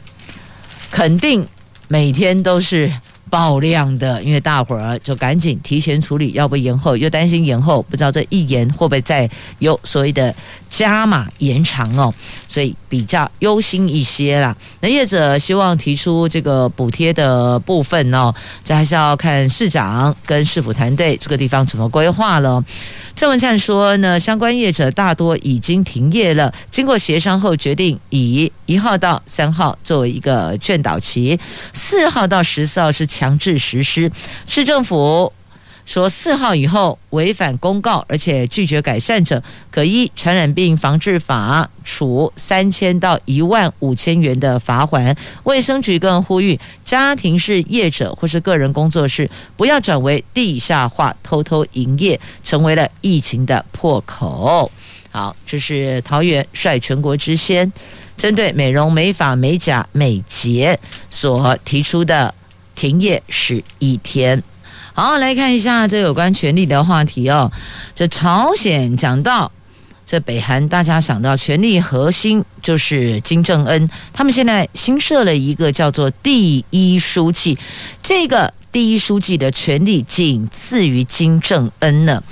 [0.93, 1.45] 肯定
[1.89, 2.93] 每天都是。
[3.33, 9.27] 爆量的，因为大伙儿就赶紧提前处理，要不延后，又担心延后，不知道这一延会不会再
[9.59, 10.35] 有所谓的
[10.73, 12.13] 加码延长哦，
[12.49, 14.57] 所以比较忧心一些啦。
[14.81, 22.65] 那业者希望提出这个补贴的部分哦，这还是要看市长跟市府团队这个地方怎么规划了。
[23.15, 31.39] 郑文灿说呢，相关业者大多已经停业了，经过协商后决定以一号到三号作为一个劝导期，
[31.75, 34.11] 四号到十四号是强制实施。
[34.49, 35.31] 市政府
[35.85, 45.15] 说，四号以后违反公告而且拒绝改善者，可依传染病防治法处三千到一万五千元的罚锾。
[45.45, 54.71] 卫生局更呼吁家庭式业者或是个人工作室不要转为地下化偷偷营业，成为了疫情的破口。
[55.11, 57.71] 好，这是桃园率全国之先，
[58.17, 60.79] 针对美容、美发、美甲、美睫
[61.11, 62.33] 所提出的
[62.75, 64.43] 停业十一天。
[64.95, 67.51] 好，来看一下这有关权力的话题哦。
[67.95, 69.51] 这朝鲜讲到
[70.05, 77.57] 这北韩大家想到权力核心就是金正恩，他们现在新设了一个叫做第一书记，
[78.03, 82.23] 这个第一书记的权力仅次于金正恩呢。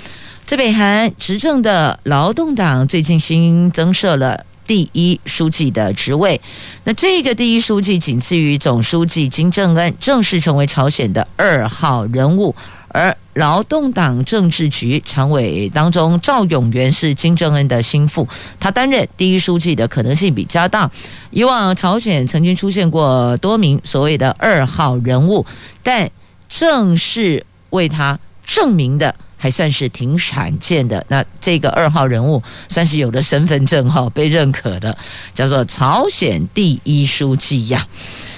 [0.45, 6.39] 这北韩执政的劳动党最近新增设了第一书记的职位，
[6.85, 12.55] 那这个第一书记仅次于总书记金正恩，正式成为朝鲜的二号人物。
[12.87, 18.25] 而劳动党政治局常委当中，赵永元是金正恩的心腹，
[18.61, 20.89] 他担任第一书记的可能性比较大。
[21.31, 25.45] 以往朝鲜曾经出现过多名所谓的二号人物，
[25.83, 26.09] 但
[26.47, 31.03] 正式为他证明的还算是挺罕见的。
[31.07, 34.95] 那这个二号人物算是有了身份证号被认可的，
[35.33, 37.87] 叫做朝鲜第一书记呀。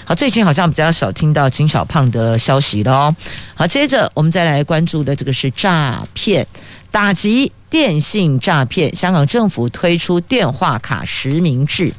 [0.05, 3.15] 好，最近好像比较少听到金小胖的消息了哦。
[3.53, 6.47] 好，接着我们再来关注的这个是诈骗，
[6.89, 8.95] 打击电信诈骗。
[8.95, 11.91] 香港政府推出电话卡实名制，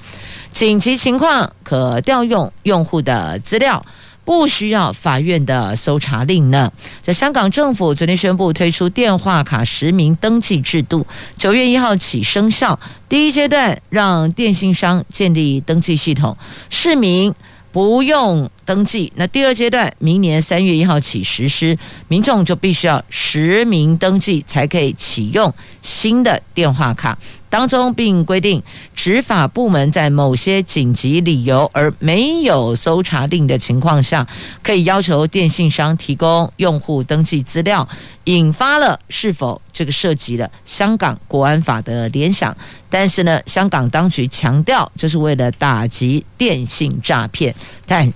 [0.51, 3.85] 紧急情况可调用用户的资料，
[4.25, 6.73] 不需要法院的搜查令呢。
[7.03, 11.07] 在香港政府昨天宣布推出电话卡实名登记制度，
[11.37, 12.79] 九月一号起生效。
[13.09, 16.37] 第一阶段让电信商建立登记系统，
[16.71, 17.35] 市民。
[17.75, 19.13] 不用登记。
[19.17, 21.77] 那第二阶段，明年三月一号起实施，
[22.09, 25.53] 民众就必须要实名登记，才可以启用
[25.83, 27.19] 新的电话卡。
[27.51, 28.61] 当中并规定，
[28.97, 34.27] 执法部门在某些紧急理由而没有搜查令的情况下，
[34.61, 37.89] 可以要求电信商提供用户登记资料，
[38.25, 42.57] 引发了是否这个涉及了香港国安法的联想。
[42.91, 47.55] 但是呢，香港当局强调这是为了打击电信诈骗，
[47.87, 48.13] 但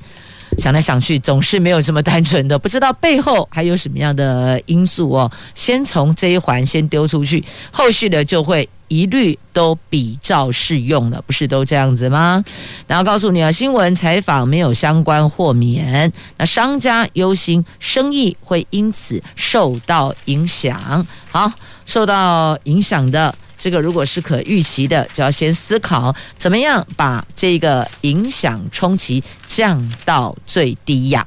[0.56, 5.30] 想来想去总是没有这么单纯的，不知道背后还有什么样的因素哦。
[5.54, 8.68] 先从这一环先丢出去，后续的就会。
[8.88, 12.42] 一律都比照适用了，不是都这样子吗？
[12.86, 21.06] 然后告诉你啊，新闻采访没有相关豁免，那商家忧心生意会因此受到影响。
[21.30, 21.52] 好，
[21.84, 31.26] 受到影响的这个如果是可预期的，就要先思考怎么样把这个影响冲击降到最低呀。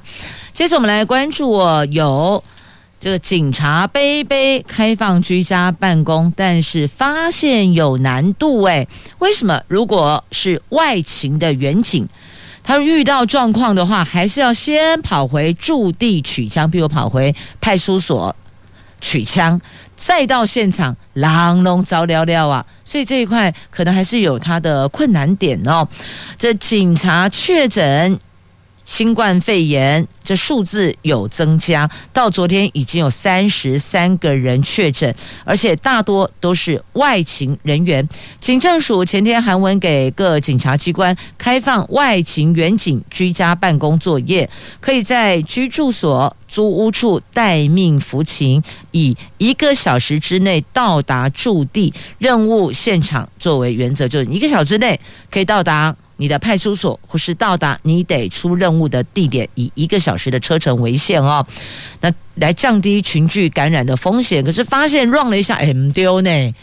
[0.53, 2.43] 接着我们来关注哦，有。
[3.03, 9.59] 这个警察杯杯开放居家办公，但是发现有难度诶，为什么？
[9.67, 12.07] 如果是外勤的员警，
[12.63, 18.35] 他遇到状况的话，还是要先跑回驻地取枪，比如跑回派出所
[18.99, 19.59] 取枪，
[20.01, 22.65] 赛道现场，狼龙糟了了啊！
[22.83, 25.87] 所以这一块可能还是有它的困难点哦。
[26.39, 28.17] 这警察确诊。
[28.91, 35.15] 新冠肺炎这数字有增加，到昨天已经有三十三个人确诊，
[35.45, 38.05] 而且大多都是外勤人员。
[38.41, 44.49] 警政署前天函文给各警察机关，开放外勤员警居家办公作业，
[44.81, 48.61] 可以在居住所、租屋处待命服勤，
[48.91, 54.99] 以一个小时之内到达驻地任务现场作为原则，就是一个小时内
[55.31, 55.95] 可以到达。
[56.21, 61.43] 你的派出所或是到达你得出任务的地点，以一个小时的车程为限哦。
[61.99, 64.45] 那来降低群聚感染的风险。
[64.45, 66.53] 可是发现 run 了一下，哎，丢呢。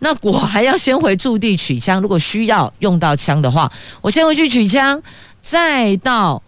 [0.00, 2.02] 那我还要先回驻地取枪。
[2.02, 5.00] 如果需要用到枪的话，我先回去取枪，
[5.40, 6.42] 再到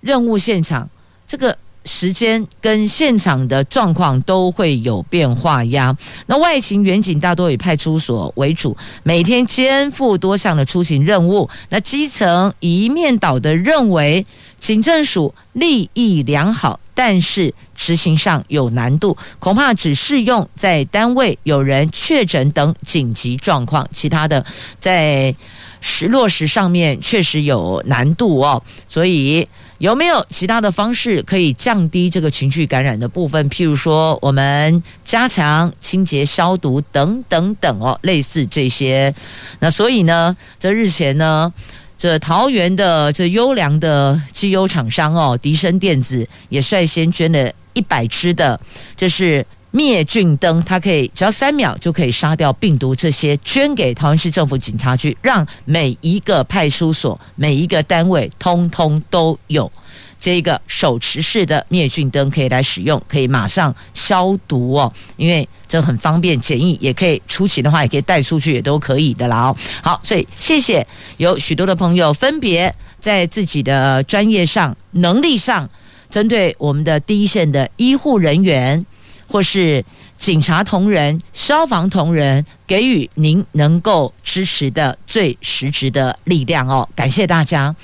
[0.00, 0.88] 任务现场。
[1.26, 1.58] 这个。
[1.86, 5.96] 时间跟现场的状况都会有变化呀。
[6.26, 11.48] 那外勤员警大多以派出所为主，每天肩负多项的出勤任务。
[11.70, 14.26] 那基层一面倒的认为
[14.58, 24.44] 警政署利益良好，但是执行上有难度，恐怕只适用在单位有人确诊等紧急状况，其他的
[24.80, 25.34] 在
[25.80, 28.60] 实落实上面确实有难度哦。
[28.88, 29.46] 所以。
[29.78, 33.48] 有没有其他的方式可以降低这个群聚感染的部分？
[33.50, 39.14] 譬如说，我们加强清洁消毒等等等哦，类似这些。
[39.60, 41.52] 那所以呢，这日前呢，
[41.98, 48.58] 这桃园的这优良的机优厂商哦，迪生电子也率先捐了一百支的，
[48.96, 49.44] 这是。
[49.76, 52.94] 灭菌灯，它可以只要三秒就可以杀掉病毒。
[52.94, 59.70] 这些捐给桃园市政府警察局，让每一个派出所、每一个单位通通都有
[60.18, 64.90] 这个手持式的灭菌灯可以来使用，可以马上消毒哦。
[65.18, 69.48] 因为这很方便、简易，也可以出勤的话，也可以带出去，也都可以的啦。
[69.48, 70.86] 哦，好，所以谢谢
[71.18, 75.68] 有许多的朋友分别在自己的专业上、能力上，
[76.08, 78.86] 针对我们的第一线的医护人员。
[79.28, 79.84] 或是
[80.16, 86.88] 警察同仁、消防同仁，给予您能够支持的最实质的力量哦。
[86.94, 87.74] 感谢大家。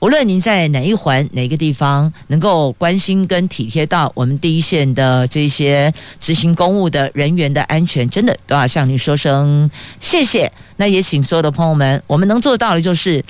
[0.00, 9.70] 无论您在哪一环、哪个地方，能够关心跟体贴到我们第一线的这些执行公务的人员的安全，真的都要向您说声
[10.00, 10.50] 谢谢。
[10.76, 13.24] 那也请所有的朋友们，我们能做到的就是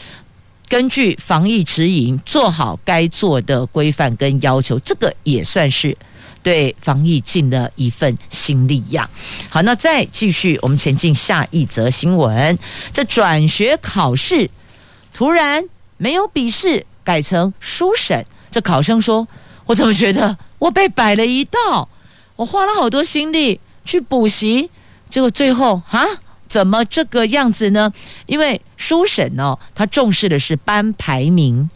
[0.66, 5.94] 根据防疫指引，做好该做的规范跟要求，这个也算是
[6.42, 9.08] 对防疫尽了一份心力呀。
[9.48, 12.58] 好，那再继续，我们前进下一则新闻，
[12.92, 14.50] 这转学考试
[15.12, 15.64] 突然。
[15.98, 18.26] 没有笔试，改成书审。
[18.50, 19.28] 这考生说
[19.66, 21.88] ：“我怎么觉得我被摆了一道？
[22.34, 24.68] 我花了好多心力去补习，
[25.08, 26.04] 结果最后啊，
[26.48, 27.92] 怎么这个样子呢？
[28.26, 31.70] 因为书审呢，他重视的是班排名。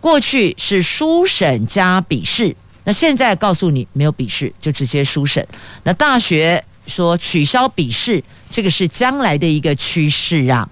[0.00, 2.54] 过去是书审加笔试，
[2.84, 5.46] 那现在告诉你没有笔试，就直接书审。
[5.82, 10.68] 那大学说取消笔试，这个是将来的一个趋势啊。”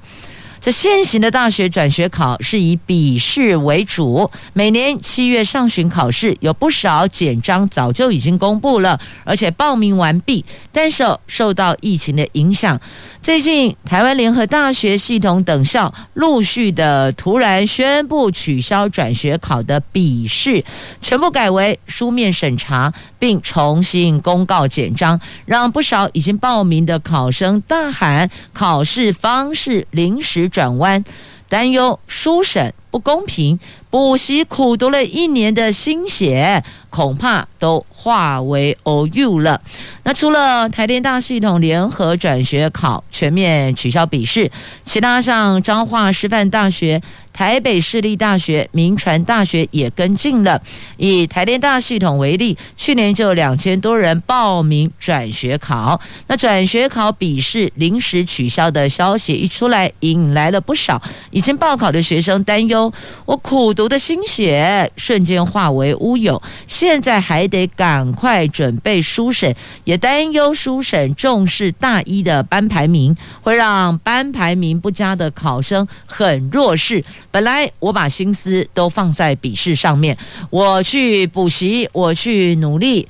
[0.63, 10.45] 这现行的大学转学考是以笔试为主，每年七月上旬考试，有不少简章早就已经公布了，而且报名完毕。
[10.71, 12.81] 但是受到疫情的影响，
[13.21, 20.65] 最近台湾联合大学系统等校陆续的突然宣布取消转学考的笔试，
[21.01, 31.03] 全部改为书面审查，并重新公告简章，让不少已经报名的考生大喊考试方式临时转弯，
[31.49, 33.59] 担忧书审不公平，
[33.91, 39.61] 补习苦读了一年的心血，恐怕都化为偶遇了。
[40.05, 44.51] 那除了台电大系统联合转学考全面取消笔试，
[44.85, 47.01] 其他像彰化师范大学、
[47.33, 50.61] 台北市立大学、民传大学也跟进了。
[50.97, 62.93] 以台电大系统为例，去年就两千多人报名转学考，那转学考笔试临时取消的消息一出来，引来了不少已经报考的学生担忧：
[63.25, 69.55] 我苦读的心血瞬间化为乌有，现在还得赶快准备书审。
[69.85, 77.03] 也担忧书审重视大一的班排名，会让班排名不佳的考生很弱势。
[77.33, 80.17] 本来我把心思都放在笔试上面，
[80.51, 83.09] 我去补习，我去努力。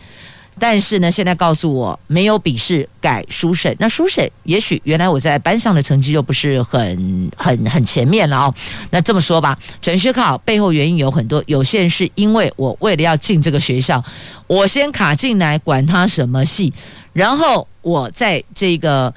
[0.59, 8.55] 但是呢，现在告诉我没有笔试改书审，那书审也许原来我在班上的成绩就不是很很很前面了哦。
[8.91, 14.05] 那这么说吧，转学考背后原因有很多，有些人是因为我为了要进这个学校，
[14.47, 16.73] 我先卡进来，管他什么系，
[17.13, 19.13] 然后我在这个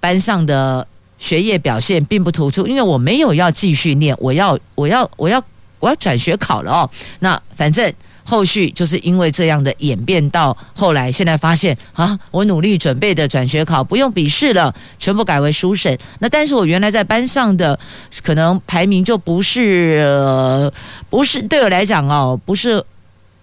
[0.00, 0.86] 班上的
[1.18, 5.42] 学业表现并不突出，因为我没有要继续念，我要我要我要
[5.80, 6.90] 我要转学考了哦。
[7.20, 7.92] 那反正。
[8.28, 15.96] 后续就是因为这样的演变，到后来现在发现啊，我努力准备的转学考不用笔试了，全部改为书审。
[16.18, 17.78] 那但是我原来在班上的
[18.24, 20.72] 可能排名就不是，呃，
[21.08, 22.84] 不是对我来讲哦，不是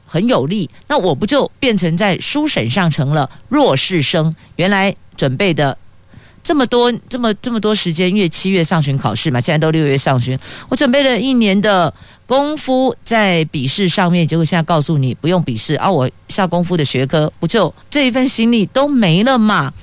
[0.05, 0.69] 很有利。
[0.87, 4.35] 那我不就变成在书审上成了弱势生？
[4.57, 5.77] 原来准备的。
[6.43, 10.37] 这么多这么这么多时间，因为七月上旬考试嘛，现在都六月上旬，
[10.67, 11.91] 我准备了一年的
[12.25, 19.73] 功夫在笔试上面，结果现在告诉你不用笔试啊，我下功夫的学科不就这一份心力都没了嘛？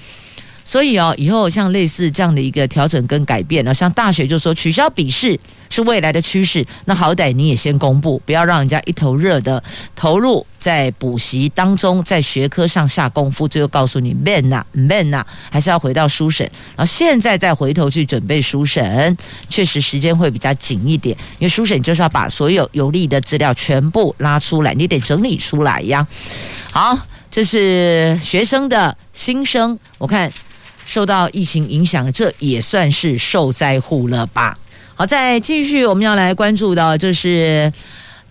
[0.70, 5.36] 所以哦，以后像类似这样的一个调整跟改变呢，像大学就说取消笔试
[5.68, 9.60] 是未来的趋势，那好歹你也先公布，不要让人家一头热的
[9.96, 19.16] 投入在补习当中，在学科上下功夫，最后告诉你 man 呐 man 呐，还是要回到书审，然后现在再回头去准备书审，
[19.48, 26.06] 确实时间会比较紧一点，因为书审就是要把所有有利的资料全部拉出来，你得整理出来呀。
[26.70, 26.96] 好，
[27.28, 30.32] 这是学生的心声，我看。
[30.90, 34.58] 受到疫情影响，这也算是受灾户了吧？
[34.96, 37.72] 好，再继续，我们要来关注的，就是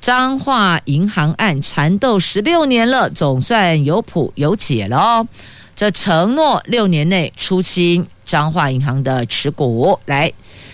[0.01, 5.25] 彰化银行案，缠斗十六年了，总算有谱有解了哦。
[5.73, 10.29] 这承诺六年内出清彰化银行的持股，来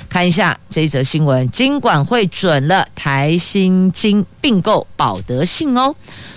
[0.10, 5.94] 看一下这一则新闻，金管会准了台新金并购保德信哦。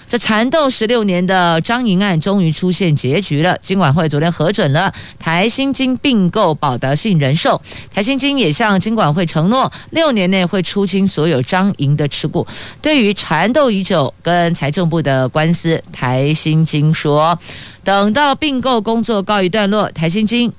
[0.08, 3.58] 这缠斗十六年的彰银案终于出现结局了。
[3.62, 7.60] 金管会昨天核准了台新金并购保德信人寿，
[7.92, 12.46] 台新金也向金管会承诺，六年内会出清所有彰银的持股。
[12.80, 17.38] 对于缠斗已久跟财政部的官司，台新金说，
[17.84, 20.50] 等到并购工作告一段落，台新金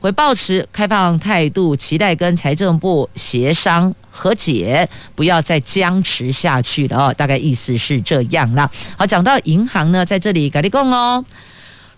[0.00, 3.94] 会抱持开放态度，期待跟财政部协商。
[4.18, 7.14] 和解，不要再僵持下去了哦。
[7.16, 8.68] 大概意思是这样啦。
[8.96, 11.24] 好，讲到银行呢，在这里跟你讲哦，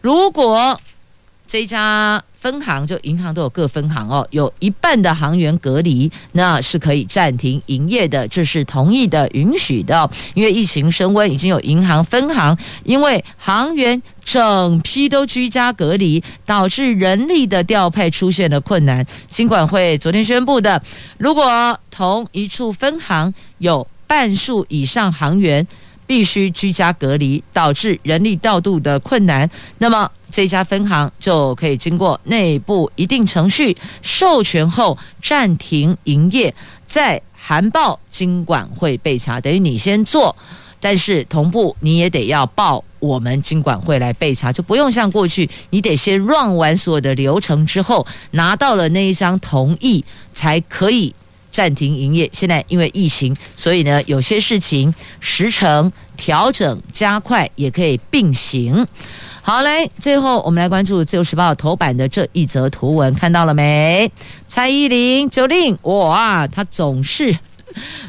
[0.03, 0.79] 如果
[1.51, 10.09] 这家分行，就银行都有各分行哦，有一半的行员隔离，那是可以暂停营业的，这是同意的、允许的。
[10.35, 19.05] 因为疫情升温，已经有银行分行因为行员整批都居家隔离，导致人力的调配出现了困难。
[19.29, 20.81] 金管会昨天宣布的，
[21.19, 25.67] 如果同一处分行有半数以上行员
[26.07, 30.09] 必须居家隔离，导致人力调度的困难，那么。
[30.31, 36.55] 这家分行就可以经过内部一定程序授权后暂停营业，
[36.87, 40.35] 再函报金管会备查，等于你先做，
[40.79, 51.15] 但是同步你也得要报我们金管会来备查，就不用像过去你得先 run 完所有的流程之后拿到了那一张同意才可以
[51.51, 52.29] 暂停营业。
[52.33, 58.87] 现在因为疫情，所以呢有些事情时程调整加快也可以并行。
[59.43, 64.11] 好嘞，最后我们来关注《自由时报》头版的这一则图文，看到了没？
[64.47, 67.37] 蔡依林、九令，哇，他总是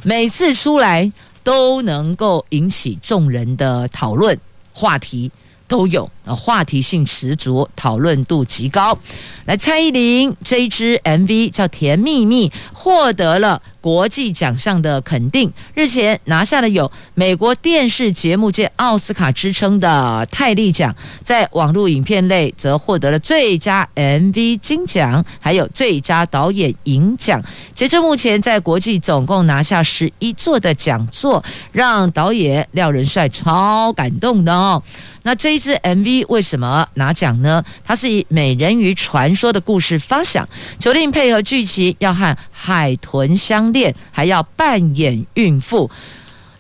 [0.04, 1.12] 每次出来
[1.44, 4.38] 都能够引起众人的讨论
[4.74, 5.32] 话题。
[5.72, 9.00] 都有，话题性十足，讨论度极高。
[9.46, 15.50] 来，蔡依林这一支 MV 叫《甜蜜蜜》，获得了国际奖项的肯定。
[15.74, 20.94] 日前拿下了有美国电视节目界奥斯卡之称的泰利奖，
[21.24, 27.42] 在网络影片类则获得了最佳 MV 金奖，还有最佳导演银奖。
[27.74, 31.42] 截至目前，在国际总共拿下十一座的奖座，
[31.72, 34.84] 让导演廖仁帅超感动的哦。
[35.24, 37.64] 那这一支 MV 为什么拿奖呢？
[37.84, 40.48] 它是以美人鱼传说的故事发想，
[40.80, 45.90] 九令配合剧情要和海豚相恋，还要扮演孕妇，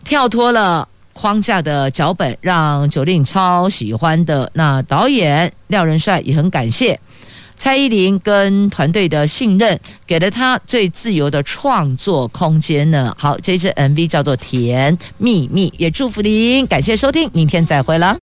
[0.03, 4.49] 跳脱了框架的脚本，让九令超喜欢的。
[4.53, 6.99] 那导演廖仁帅也很感谢
[7.55, 13.15] 蔡依林跟团队的信任，给了他最自由的创作空间呢。
[13.17, 18.21] 好，这支 MV 叫做《甜蜜蜜》，也祝福您，感谢收听，明天再会了。